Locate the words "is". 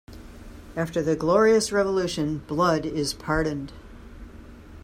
2.87-3.13